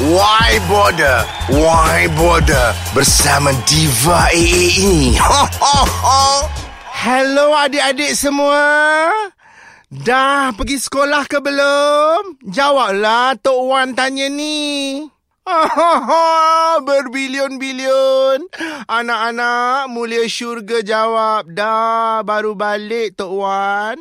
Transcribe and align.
Why 0.00 0.56
Border? 0.64 1.28
Why 1.52 2.08
Border? 2.16 2.72
Bersama 2.96 3.52
Diva 3.68 4.32
AA 4.32 4.80
ini. 4.80 5.20
Ho, 5.20 5.44
ho, 5.44 5.78
ho. 5.84 6.48
Hello 7.04 7.52
adik-adik 7.52 8.16
semua. 8.16 9.12
Dah 9.92 10.56
pergi 10.56 10.80
sekolah 10.80 11.28
ke 11.28 11.44
belum? 11.44 12.40
Jawablah 12.48 13.36
Tok 13.44 13.60
Wan 13.60 13.92
tanya 13.92 14.32
ni. 14.32 15.04
Berbilion-bilion 16.88 18.48
Anak-anak 18.88 19.90
mulia 19.90 20.24
syurga 20.30 20.80
jawab 20.80 21.50
Dah 21.50 22.22
baru 22.22 22.54
balik 22.54 23.18
Tok 23.18 23.34
Wan 23.34 23.98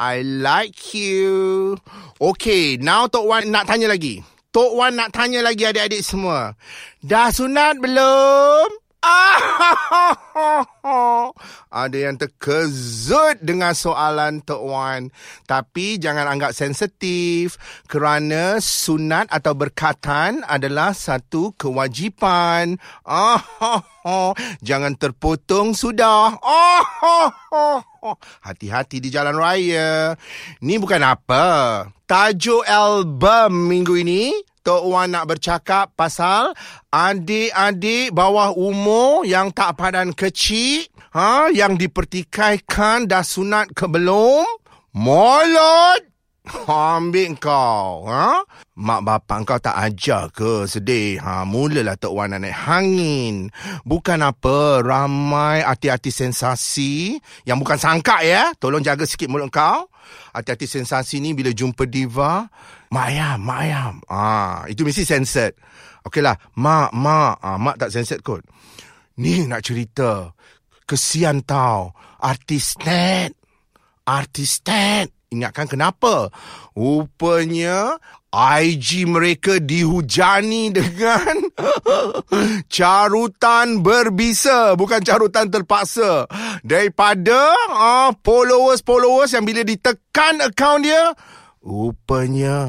I 0.00 0.24
like 0.24 0.96
you 0.96 1.76
Okay 2.16 2.80
now 2.80 3.12
Tok 3.12 3.28
Wan 3.28 3.52
nak 3.52 3.68
tanya 3.68 3.92
lagi 3.92 4.24
Tok 4.56 4.72
Wan 4.72 4.96
nak 4.96 5.12
tanya 5.12 5.44
lagi 5.44 5.68
adik-adik 5.68 6.00
semua. 6.00 6.56
Dah 7.04 7.28
sunat 7.28 7.76
belum? 7.76 8.72
Ada 11.68 11.98
yang 12.08 12.16
terkejut 12.16 13.44
dengan 13.44 13.76
soalan 13.76 14.40
Tok 14.40 14.64
Wan. 14.64 15.12
Tapi 15.44 16.00
jangan 16.00 16.24
anggap 16.24 16.56
sensitif 16.56 17.60
kerana 17.84 18.56
sunat 18.56 19.28
atau 19.28 19.52
berkatan 19.52 20.40
adalah 20.48 20.96
satu 20.96 21.52
kewajipan. 21.60 22.80
Jangan 24.68 24.92
terpotong 24.96 25.74
sudah. 25.74 26.38
Hati-hati 28.46 29.02
di 29.02 29.10
jalan 29.10 29.34
raya. 29.34 30.14
Ni 30.62 30.78
bukan 30.78 31.02
apa. 31.02 31.44
Tajuk 32.06 32.62
album 32.70 33.66
minggu 33.66 33.98
ini 33.98 34.30
Tok 34.66 34.82
Wan 34.90 35.14
nak 35.14 35.30
bercakap 35.30 35.94
pasal 35.94 36.50
adik-adik 36.90 38.10
bawah 38.10 38.50
umur 38.50 39.22
yang 39.22 39.54
tak 39.54 39.78
padan 39.78 40.10
kecil 40.10 40.90
ha, 41.14 41.46
yang 41.54 41.78
dipertikaikan 41.78 43.06
dah 43.06 43.22
sunat 43.22 43.70
ke 43.78 43.86
belum? 43.86 44.42
Molot! 44.90 46.02
Ambil 46.66 47.38
kau. 47.38 48.10
Ha? 48.10 48.42
Mak 48.74 49.00
bapak 49.06 49.38
kau 49.46 49.58
tak 49.62 49.78
ajar 49.86 50.34
ke 50.34 50.66
sedih? 50.66 51.22
Ha, 51.22 51.46
mulalah 51.46 51.94
Tok 51.94 52.14
Wan 52.18 52.34
naik 52.34 52.66
hangin. 52.66 53.54
Bukan 53.86 54.18
apa, 54.18 54.82
ramai 54.82 55.62
hati-hati 55.62 56.10
sensasi 56.10 57.22
yang 57.46 57.62
bukan 57.62 57.78
sangka 57.78 58.18
ya. 58.26 58.50
Tolong 58.58 58.82
jaga 58.82 59.06
sikit 59.06 59.30
mulut 59.30 59.50
kau. 59.50 59.86
Hati-hati 60.34 60.66
sensasi 60.68 61.18
ni 61.22 61.32
bila 61.32 61.50
jumpa 61.50 61.88
diva. 61.88 62.46
Mak 62.92 63.06
ayam, 63.10 63.38
mak 63.42 63.58
ayam. 63.62 63.94
Ah, 64.06 64.62
itu 64.70 64.86
mesti 64.86 65.02
censored. 65.06 65.56
Okeylah, 66.06 66.36
mak, 66.58 66.94
mak. 66.94 67.42
Ah, 67.42 67.58
mak 67.58 67.76
tak 67.80 67.90
censored 67.90 68.22
kot. 68.22 68.42
Ni 69.18 69.48
nak 69.48 69.64
cerita. 69.64 70.30
Kesian 70.86 71.42
tau. 71.42 71.90
Artis 72.22 72.78
net. 72.86 73.34
Artis 74.06 74.62
net. 74.68 75.10
Ingatkan 75.34 75.66
kenapa? 75.66 76.30
Rupanya 76.78 77.98
IG 78.36 79.08
mereka 79.08 79.56
dihujani 79.56 80.68
dengan 80.76 81.40
carutan 82.68 83.80
berbisa. 83.80 84.76
Bukan 84.76 85.00
carutan 85.00 85.48
terpaksa. 85.48 86.28
Daripada 86.60 87.56
uh, 87.72 88.12
followers-followers 88.20 89.32
yang 89.32 89.48
bila 89.48 89.64
ditekan 89.64 90.44
akaun 90.44 90.84
dia, 90.84 91.16
rupanya 91.64 92.68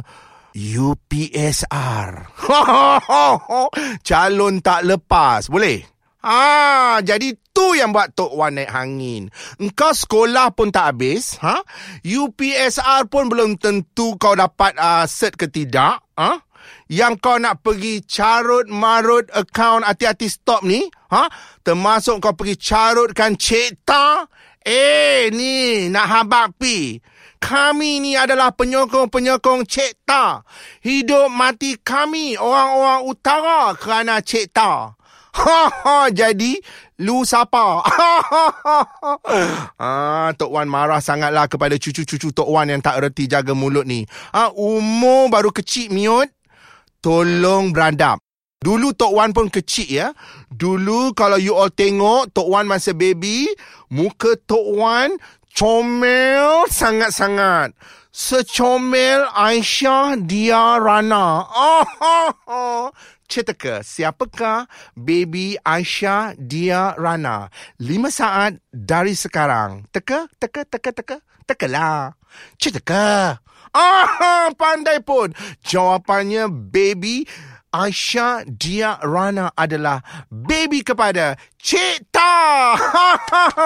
UPSR. 0.55 2.09
Calon 4.07 4.63
tak 4.63 4.81
lepas. 4.87 5.51
Boleh? 5.51 5.83
Ah, 6.23 6.99
jadi 7.05 7.35
tu 7.57 7.73
yang 7.73 7.89
buat 7.89 8.13
Tok 8.13 8.37
Wan 8.37 8.53
naik 8.53 8.69
hangin. 8.69 9.33
Engkau 9.57 9.89
sekolah 9.89 10.53
pun 10.53 10.69
tak 10.69 10.93
habis, 10.93 11.41
ha? 11.41 11.65
UPSR 12.05 13.09
pun 13.09 13.33
belum 13.33 13.57
tentu 13.57 14.13
kau 14.21 14.37
dapat 14.37 14.77
uh, 14.77 15.09
cert 15.09 15.33
ke 15.33 15.49
tidak, 15.49 16.05
ha? 16.13 16.37
Yang 16.85 17.13
kau 17.17 17.41
nak 17.41 17.65
pergi 17.65 18.05
carut 18.05 18.69
marut 18.69 19.25
account 19.33 19.89
hati-hati 19.89 20.29
stop 20.29 20.61
ni, 20.61 20.85
ha? 21.09 21.25
Termasuk 21.65 22.21
kau 22.21 22.37
pergi 22.37 22.61
carutkan 22.61 23.33
Cik 23.33 23.81
Ta. 23.81 24.29
Eh, 24.61 25.33
ni 25.33 25.89
nak 25.89 26.05
habak 26.13 26.61
pi. 26.61 27.01
Kami 27.41 28.05
ni 28.05 28.13
adalah 28.13 28.53
penyokong-penyokong 28.53 29.65
Cik 29.65 30.05
Ta. 30.05 30.45
Hidup 30.85 31.33
mati 31.33 31.73
kami 31.81 32.37
orang-orang 32.37 33.01
utara 33.09 33.73
kerana 33.73 34.21
Cik 34.21 34.53
Ta. 34.53 34.93
Ha 35.37 35.61
ha 35.69 35.97
jadi 36.09 36.57
lu 37.05 37.21
siapa? 37.21 37.81
Ha 37.87 38.13
ha 38.25 38.47
ha. 38.57 39.13
Ah 39.77 40.29
Tok 40.33 40.49
Wan 40.49 40.65
marah 40.65 40.99
sangatlah 40.99 41.45
kepada 41.45 41.77
cucu-cucu 41.77 42.33
Tok 42.33 42.49
Wan 42.49 42.73
yang 42.73 42.81
tak 42.81 42.97
reti 42.99 43.29
jaga 43.29 43.53
mulut 43.53 43.85
ni. 43.85 44.03
Ah 44.33 44.49
umur 44.51 45.29
baru 45.29 45.53
kecil 45.53 45.93
miut. 45.93 46.27
Tolong 46.99 47.69
beradab. 47.69 48.17
Dulu 48.57 48.97
Tok 48.97 49.13
Wan 49.13 49.31
pun 49.31 49.53
kecil 49.53 49.87
ya. 49.87 50.07
Dulu 50.49 51.13
kalau 51.13 51.37
you 51.37 51.53
all 51.53 51.69
tengok 51.69 52.33
Tok 52.33 52.49
Wan 52.49 52.65
masa 52.65 52.97
baby, 52.97 53.45
muka 53.93 54.33
Tok 54.49 54.65
Wan 54.73 55.13
comel 55.53 56.65
sangat-sangat. 56.69 57.77
Secomel 58.17 59.29
Aisyah 59.29 60.17
Dia 60.25 60.81
Rana. 60.81 61.45
Oh, 61.45 61.85
oh, 62.01 62.31
oh. 62.49 62.83
Cetaka, 63.27 63.83
siapakah 63.83 64.71
baby 64.95 65.59
Aisyah 65.59 66.39
Dia 66.39 66.95
Rana? 66.95 67.51
Lima 67.75 68.07
saat 68.07 68.55
dari 68.71 69.19
sekarang. 69.19 69.83
Teka, 69.91 70.31
teka, 70.39 70.63
teka, 70.63 70.91
teka. 70.95 71.17
Tekalah. 71.43 72.15
Cetaka. 72.55 73.35
Ah, 73.75 74.47
pandai 74.55 75.03
pun. 75.03 75.35
Jawapannya 75.59 76.47
baby 76.47 77.27
Aisyah 77.67 78.47
Dia 78.47 78.95
Rana 79.03 79.51
adalah 79.59 79.99
baby 80.31 80.79
kepada 80.79 81.35
Cik 81.59 82.07
Ta. 82.15 82.31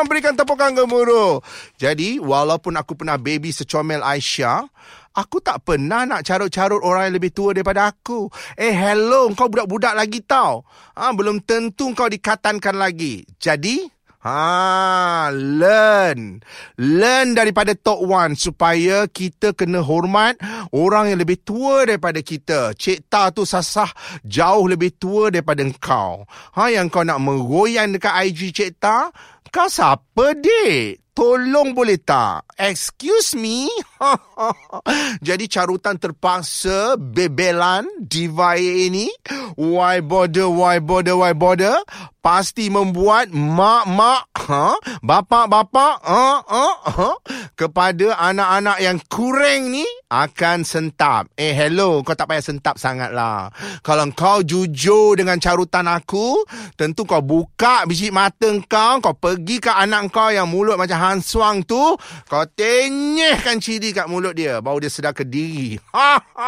Berikan 0.09 0.33
tepukan 0.33 0.73
gemuruh. 0.73 1.37
Jadi, 1.77 2.17
walaupun 2.17 2.73
aku 2.81 2.97
pernah 2.97 3.21
baby 3.21 3.53
secomel 3.53 4.01
Aisyah, 4.01 4.65
Aku 5.11 5.43
tak 5.43 5.67
pernah 5.67 6.07
nak 6.07 6.23
carut-carut 6.23 6.79
orang 6.79 7.11
yang 7.11 7.15
lebih 7.19 7.35
tua 7.35 7.51
daripada 7.51 7.91
aku. 7.91 8.31
Eh, 8.55 8.71
hello, 8.71 9.27
kau 9.35 9.51
budak-budak 9.51 9.91
lagi 9.91 10.23
tau. 10.23 10.63
Ha, 10.95 11.11
belum 11.11 11.43
tentu 11.43 11.91
kau 11.91 12.07
dikatankan 12.07 12.79
lagi. 12.79 13.27
Jadi, 13.35 13.83
ha, 14.23 15.27
learn. 15.35 16.39
Learn 16.79 17.35
daripada 17.35 17.75
Tok 17.75 18.07
Wan 18.07 18.39
supaya 18.39 19.03
kita 19.11 19.51
kena 19.51 19.83
hormat 19.83 20.39
orang 20.71 21.11
yang 21.11 21.19
lebih 21.19 21.43
tua 21.43 21.83
daripada 21.83 22.23
kita. 22.23 22.71
Cik 22.71 23.11
Ta 23.11 23.35
tu 23.35 23.43
sasah 23.43 23.91
jauh 24.23 24.63
lebih 24.63 24.95
tua 24.95 25.27
daripada 25.27 25.67
kau. 25.83 26.23
Ha, 26.55 26.71
yang 26.71 26.87
kau 26.87 27.03
nak 27.03 27.19
meroyan 27.19 27.99
dekat 27.99 28.31
IG 28.31 28.55
Cik 28.55 28.79
Ta, 28.79 29.11
kau 29.51 29.67
siapa, 29.67 30.39
dik? 30.39 31.00
Tolong 31.11 31.75
boleh 31.75 31.99
tak? 31.99 32.55
Excuse 32.55 33.35
me? 33.35 33.67
Jadi 35.27 35.43
carutan 35.51 35.99
terpaksa 35.99 36.95
bebelan 36.95 37.83
diva 37.99 38.55
ini. 38.55 39.11
Why 39.55 39.99
bother, 39.99 40.47
why 40.47 40.79
bother, 40.79 41.17
why 41.17 41.33
bother? 41.33 41.75
Pasti 42.21 42.69
membuat 42.69 43.33
mak-mak, 43.33 44.29
ha? 44.45 44.77
bapa-bapa, 45.01 45.97
ha? 46.05 46.25
Ha? 46.45 46.67
Ha? 46.85 47.09
kepada 47.61 48.17
anak-anak 48.17 48.77
yang 48.81 48.97
kurang 49.05 49.69
ni 49.69 49.85
akan 50.09 50.65
sentap. 50.65 51.29
Eh, 51.37 51.53
hello, 51.53 52.01
kau 52.01 52.17
tak 52.17 52.25
payah 52.25 52.41
sentap 52.41 52.81
sangat 52.81 53.13
lah. 53.13 53.53
Kalau 53.85 54.09
kau 54.17 54.41
jujur 54.41 55.13
dengan 55.13 55.37
carutan 55.37 55.85
aku, 55.85 56.41
tentu 56.73 57.05
kau 57.05 57.21
buka 57.21 57.85
biji 57.85 58.09
mata 58.09 58.49
kau, 58.65 58.97
kau 58.97 59.13
pergi 59.13 59.61
ke 59.61 59.69
anak 59.69 60.09
kau 60.09 60.33
yang 60.33 60.49
mulut 60.49 60.73
macam 60.73 60.97
Han 60.97 61.19
Suang 61.21 61.61
tu, 61.61 61.77
kau 62.25 62.43
tenyehkan 62.49 63.61
ciri 63.61 63.93
kat 63.93 64.09
mulut 64.09 64.33
dia, 64.33 64.57
baru 64.57 64.81
dia 64.81 64.89
sedar 64.89 65.13
ke 65.13 65.21
diri. 65.21 65.77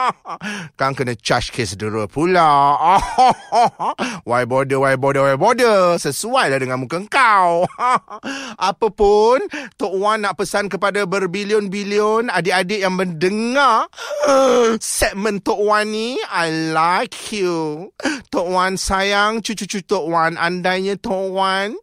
kan 0.80 0.98
kena 0.98 1.14
charge 1.14 1.54
case 1.54 1.78
dera 1.78 2.10
pula. 2.10 2.74
why 4.30 4.44
bother, 4.46 4.80
why 4.80 4.96
bother, 4.96 5.24
why 5.24 5.36
bother? 5.38 5.96
Sesuai 5.98 6.52
lah 6.54 6.60
dengan 6.60 6.82
muka 6.82 7.00
kau. 7.08 7.68
Apapun, 8.70 9.46
Tok 9.78 9.94
Wan 9.98 10.26
nak 10.26 10.38
pesan 10.40 10.68
kepada 10.68 11.06
berbilion-bilion 11.06 12.30
adik-adik 12.30 12.84
yang 12.84 12.96
mendengar 12.98 13.88
segmen 14.80 15.40
Tok 15.44 15.62
Wan 15.62 15.92
ni, 15.92 16.18
I 16.30 16.74
like 16.74 17.16
you. 17.34 17.92
Tok 18.34 18.48
Wan 18.50 18.80
sayang 18.80 19.46
cucu-cucu 19.46 19.86
Tok 19.86 20.06
Wan. 20.10 20.36
Andainya 20.40 20.98
Tok 20.98 21.34
Wan 21.34 21.78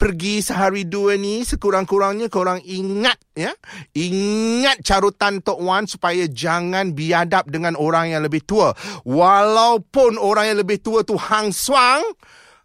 Pergi 0.00 0.42
sehari 0.42 0.84
dua 0.84 1.14
ni 1.14 1.46
sekurang-kurangnya 1.46 2.26
korang 2.28 2.58
ingat 2.66 3.18
ya. 3.38 3.54
Ingat 3.94 4.82
carutan 4.82 5.40
Tok 5.40 5.62
Wan 5.62 5.86
supaya 5.86 6.26
jangan 6.26 6.92
biadab 6.92 7.48
dengan 7.48 7.78
orang 7.78 8.12
yang 8.12 8.26
lebih 8.26 8.42
tua. 8.42 8.74
Walaupun 9.06 10.18
orang 10.18 10.54
yang 10.54 10.58
lebih 10.60 10.82
tua 10.82 11.06
tu 11.06 11.14
hang 11.14 11.54
swang, 11.54 12.02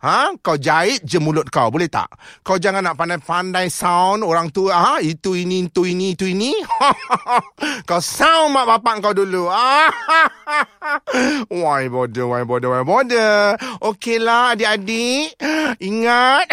Ha? 0.03 0.35
Kau 0.43 0.59
jahit 0.59 0.99
je 1.07 1.15
mulut 1.15 1.47
kau, 1.47 1.71
boleh 1.71 1.87
tak? 1.87 2.11
Kau 2.43 2.59
jangan 2.59 2.83
nak 2.83 2.99
pandai-pandai 2.99 3.71
sound 3.71 4.27
orang 4.27 4.51
tua. 4.51 4.75
Ha? 4.75 4.93
Itu 4.99 5.31
ini, 5.31 5.71
itu 5.71 5.87
ini, 5.87 6.11
itu 6.11 6.27
ini. 6.27 6.51
kau 7.89 8.03
sound 8.03 8.51
mak 8.51 8.67
bapak 8.67 8.99
kau 8.99 9.15
dulu. 9.15 9.47
why 11.63 11.87
bodoh, 11.87 12.35
why 12.35 12.43
bodoh, 12.43 12.75
why 12.75 12.83
bodoh. 12.83 13.55
Okeylah 13.79 14.59
adik-adik. 14.59 15.39
Ingat. 15.79 16.47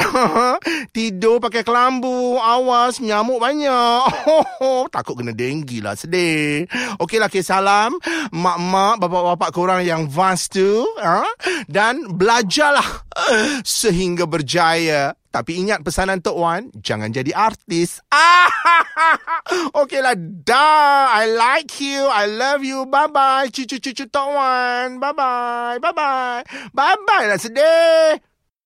Tidur 0.97 1.43
pakai 1.43 1.67
kelambu. 1.67 2.39
Awas, 2.41 3.03
nyamuk 3.03 3.41
banyak. 3.43 4.05
Takut 4.95 5.19
kena 5.19 5.37
denggi 5.37 5.83
lah, 5.85 5.99
sedih. 5.99 6.65
Okeylah, 7.03 7.29
okay, 7.29 7.45
salam. 7.45 7.97
Mak-mak, 8.33 9.03
bapak-bapak 9.03 9.51
korang 9.53 9.83
yang 9.85 10.09
vast 10.09 10.57
tu. 10.57 10.87
Ha? 11.01 11.25
Dan 11.69 12.17
belajarlah 12.17 13.09
sehingga 13.65 14.25
berjaya. 14.25 15.13
Tapi 15.31 15.63
ingat 15.63 15.87
pesanan 15.87 16.19
Tok 16.19 16.35
Wan, 16.35 16.75
jangan 16.75 17.15
jadi 17.15 17.31
artis. 17.31 18.03
Okeylah, 19.79 20.19
dah. 20.19 21.15
I 21.15 21.31
like 21.31 21.71
you. 21.79 22.03
I 22.11 22.27
love 22.27 22.67
you. 22.67 22.83
Bye-bye. 22.91 23.55
Cucu-cucu 23.55 24.11
Tok 24.11 24.29
Wan. 24.35 24.99
Bye-bye. 24.99 25.79
Bye-bye. 25.79 26.75
Bye-bye 26.75 27.27
lah 27.31 27.39
sedih. 27.39 28.30